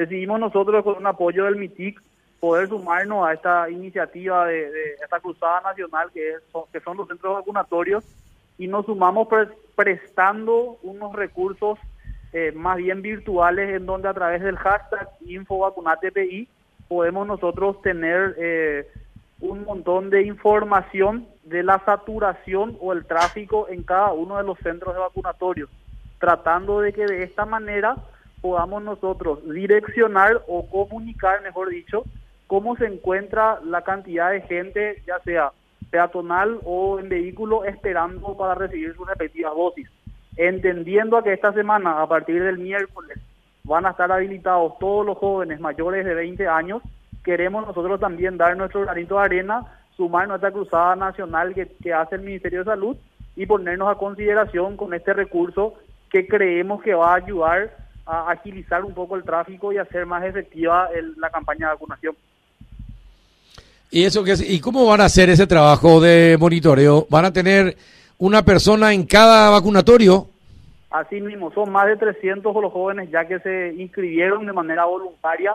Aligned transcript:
decidimos 0.00 0.40
nosotros 0.40 0.82
con 0.82 0.96
un 0.96 1.06
apoyo 1.06 1.44
del 1.44 1.56
MITIC 1.56 2.00
poder 2.40 2.68
sumarnos 2.68 3.28
a 3.28 3.34
esta 3.34 3.68
iniciativa 3.68 4.46
de, 4.46 4.94
esta 4.94 5.20
cruzada 5.20 5.60
nacional 5.60 6.10
que, 6.12 6.36
son 6.82 6.96
los 6.96 7.06
centros 7.06 7.34
vacunatorios 7.34 8.02
y 8.56 8.66
nos 8.66 8.86
sumamos 8.86 9.28
prestando 9.76 10.78
unos 10.82 11.14
recursos 11.14 11.78
eh, 12.32 12.50
más 12.52 12.78
bien 12.78 13.02
virtuales 13.02 13.76
en 13.76 13.84
donde 13.84 14.08
a 14.08 14.14
través 14.14 14.40
del 14.40 14.56
hashtag 14.56 15.06
InfoVacunatePI 15.20 16.48
podemos 16.88 17.26
nosotros 17.26 17.82
tener 17.82 18.36
eh, 18.38 18.88
un 19.40 19.64
montón 19.64 20.08
de 20.08 20.22
información 20.22 21.26
de 21.44 21.62
la 21.62 21.78
saturación 21.84 22.78
o 22.80 22.94
el 22.94 23.04
tráfico 23.04 23.68
en 23.68 23.82
cada 23.82 24.12
uno 24.12 24.38
de 24.38 24.44
los 24.44 24.58
centros 24.60 24.94
de 24.94 25.00
vacunatorios, 25.00 25.68
tratando 26.18 26.80
de 26.80 26.94
que 26.94 27.04
de 27.04 27.22
esta 27.22 27.44
manera 27.44 27.96
podamos 28.40 28.82
nosotros 28.82 29.40
direccionar 29.48 30.42
o 30.48 30.66
comunicar, 30.68 31.42
mejor 31.42 31.70
dicho, 31.70 32.04
cómo 32.46 32.76
se 32.76 32.86
encuentra 32.86 33.60
la 33.64 33.82
cantidad 33.82 34.30
de 34.30 34.40
gente, 34.42 35.02
ya 35.06 35.18
sea 35.20 35.52
peatonal 35.90 36.58
o 36.64 36.98
en 36.98 37.08
vehículo, 37.08 37.64
esperando 37.64 38.36
para 38.36 38.54
recibir 38.54 38.94
sus 38.94 39.06
respectivas 39.06 39.54
dosis. 39.54 39.88
Entendiendo 40.36 41.16
a 41.16 41.22
que 41.22 41.32
esta 41.32 41.52
semana, 41.52 42.00
a 42.00 42.06
partir 42.06 42.42
del 42.42 42.58
miércoles, 42.58 43.18
van 43.64 43.86
a 43.86 43.90
estar 43.90 44.10
habilitados 44.10 44.78
todos 44.78 45.04
los 45.04 45.18
jóvenes 45.18 45.60
mayores 45.60 46.04
de 46.04 46.14
20 46.14 46.48
años, 46.48 46.82
queremos 47.24 47.66
nosotros 47.66 48.00
también 48.00 48.36
dar 48.36 48.56
nuestro 48.56 48.82
granito 48.82 49.16
de 49.16 49.24
arena, 49.24 49.66
sumar 49.96 50.26
nuestra 50.26 50.50
cruzada 50.50 50.96
nacional 50.96 51.54
que, 51.54 51.92
hace 51.92 52.14
el 52.14 52.22
Ministerio 52.22 52.60
de 52.60 52.64
Salud 52.64 52.96
y 53.36 53.46
ponernos 53.46 53.88
a 53.88 53.98
consideración 53.98 54.76
con 54.76 54.94
este 54.94 55.12
recurso 55.12 55.74
que 56.10 56.26
creemos 56.26 56.82
que 56.82 56.94
va 56.94 57.12
a 57.12 57.16
ayudar 57.16 57.76
a 58.06 58.30
agilizar 58.30 58.84
un 58.84 58.94
poco 58.94 59.16
el 59.16 59.24
tráfico 59.24 59.72
y 59.72 59.78
hacer 59.78 60.06
más 60.06 60.24
efectiva 60.24 60.88
la 61.16 61.30
campaña 61.30 61.68
de 61.68 61.74
vacunación. 61.74 62.16
¿Y 63.90 64.04
eso 64.04 64.22
qué 64.22 64.34
¿Y 64.46 64.60
cómo 64.60 64.86
van 64.86 65.00
a 65.00 65.06
hacer 65.06 65.30
ese 65.30 65.46
trabajo 65.46 66.00
de 66.00 66.36
monitoreo? 66.38 67.06
¿Van 67.10 67.24
a 67.24 67.32
tener 67.32 67.76
una 68.18 68.42
persona 68.42 68.92
en 68.92 69.04
cada 69.04 69.50
vacunatorio? 69.50 70.26
Así 70.90 71.20
mismo, 71.20 71.52
son 71.52 71.70
más 71.70 71.86
de 71.86 71.96
300 71.96 72.54
los 72.54 72.72
jóvenes 72.72 73.10
ya 73.10 73.24
que 73.26 73.38
se 73.40 73.74
inscribieron 73.78 74.46
de 74.46 74.52
manera 74.52 74.84
voluntaria, 74.84 75.54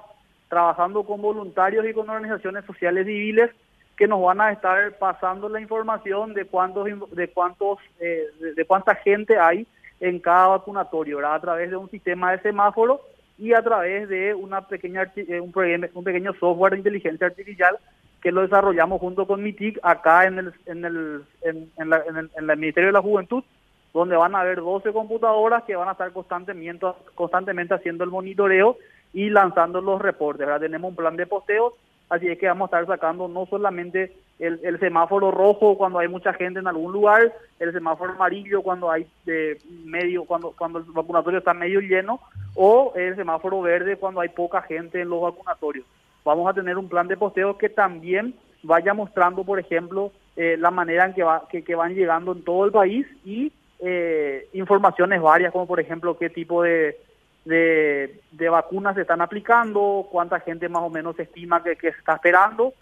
trabajando 0.49 1.03
con 1.03 1.21
voluntarios 1.21 1.85
y 1.85 1.93
con 1.93 2.09
organizaciones 2.09 2.63
sociales 2.65 3.05
civiles 3.05 3.51
que 3.97 4.07
nos 4.07 4.21
van 4.21 4.41
a 4.41 4.51
estar 4.51 4.97
pasando 4.97 5.49
la 5.49 5.61
información 5.61 6.33
de 6.33 6.45
cuántos 6.45 6.85
de 7.11 7.27
cuántos 7.29 7.79
eh, 7.99 8.23
de, 8.55 8.65
cuánta 8.65 8.95
gente 8.95 9.37
hay 9.37 9.65
en 9.99 10.19
cada 10.19 10.47
vacunatorio, 10.47 11.25
a 11.27 11.39
través 11.39 11.69
de 11.69 11.77
un 11.77 11.89
sistema 11.89 12.31
de 12.31 12.41
semáforo 12.41 13.01
y 13.37 13.53
a 13.53 13.61
través 13.61 14.07
de 14.09 14.33
una 14.33 14.61
pequeña 14.67 15.11
eh, 15.15 15.39
un, 15.39 15.53
un 15.93 16.03
pequeño 16.03 16.33
software 16.39 16.73
de 16.73 16.79
inteligencia 16.79 17.27
artificial 17.27 17.77
que 18.25 18.31
lo 18.31 18.41
desarrollamos 18.41 18.99
junto 18.99 19.27
con 19.27 19.43
MITIC 19.43 19.79
acá 19.83 20.25
en 20.25 20.39
el, 20.39 20.53
en 20.65 20.83
el, 20.83 21.23
en, 21.43 21.69
en, 21.77 22.49
el, 22.49 22.57
Ministerio 22.57 22.87
de 22.87 22.93
la 22.93 23.01
Juventud, 23.01 23.43
donde 23.93 24.15
van 24.15 24.33
a 24.33 24.39
haber 24.39 24.61
12 24.61 24.91
computadoras 24.93 25.63
que 25.63 25.75
van 25.75 25.89
a 25.89 25.91
estar 25.91 26.11
constantemente, 26.11 26.87
constantemente 27.13 27.75
haciendo 27.75 28.03
el 28.03 28.09
monitoreo 28.09 28.77
y 29.13 29.29
lanzando 29.29 29.79
los 29.79 30.01
reportes. 30.01 30.47
Tenemos 30.59 30.89
un 30.89 30.95
plan 30.95 31.15
de 31.15 31.27
posteos, 31.27 31.73
así 32.09 32.27
es 32.27 32.37
que 32.37 32.47
vamos 32.47 32.71
a 32.71 32.79
estar 32.79 32.95
sacando 32.95 33.27
no 33.27 33.45
solamente 33.45 34.13
el, 34.39 34.59
el, 34.63 34.79
semáforo 34.79 35.31
rojo 35.31 35.77
cuando 35.77 35.99
hay 35.99 36.07
mucha 36.07 36.33
gente 36.33 36.59
en 36.59 36.67
algún 36.67 36.91
lugar, 36.91 37.33
el 37.59 37.71
semáforo 37.71 38.13
amarillo 38.13 38.61
cuando 38.61 38.91
hay 38.91 39.07
de 39.25 39.57
medio, 39.85 40.25
cuando, 40.25 40.51
cuando 40.51 40.79
el 40.79 40.85
vacunatorio 40.85 41.39
está 41.39 41.53
medio 41.53 41.79
lleno, 41.79 42.19
o 42.55 42.93
el 42.95 43.15
semáforo 43.15 43.61
verde 43.61 43.97
cuando 43.97 44.21
hay 44.21 44.29
poca 44.29 44.61
gente 44.61 45.01
en 45.01 45.09
los 45.09 45.21
vacunatorios. 45.21 45.85
Vamos 46.23 46.49
a 46.49 46.53
tener 46.53 46.77
un 46.77 46.89
plan 46.89 47.07
de 47.07 47.17
posteo 47.17 47.57
que 47.57 47.69
también 47.69 48.35
vaya 48.63 48.93
mostrando, 48.93 49.43
por 49.43 49.59
ejemplo, 49.59 50.11
eh, 50.35 50.57
la 50.59 50.71
manera 50.71 51.05
en 51.05 51.13
que, 51.13 51.23
va, 51.23 51.47
que, 51.47 51.75
van 51.75 51.93
llegando 51.93 52.33
en 52.33 52.43
todo 52.43 52.65
el 52.65 52.71
país 52.71 53.07
y 53.23 53.53
eh, 53.79 54.47
informaciones 54.53 55.21
varias, 55.21 55.51
como 55.51 55.67
por 55.67 55.79
ejemplo 55.79 56.17
qué 56.17 56.29
tipo 56.29 56.63
de, 57.45 58.21
de, 58.31 58.49
vacunas 58.49 58.95
se 58.95 59.01
están 59.01 59.21
aplicando, 59.21 60.07
cuánta 60.11 60.39
gente 60.39 60.67
más 60.67 60.83
o 60.83 60.89
menos 60.89 61.15
se 61.15 61.23
estima 61.23 61.63
que, 61.63 61.75
que 61.75 61.91
se 61.91 61.99
está 61.99 62.15
esperando 62.15 62.73